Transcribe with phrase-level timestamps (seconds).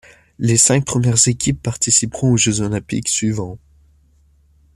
[0.39, 3.59] Les cinq premières équipes participeront aux Jeux olympiques suivants.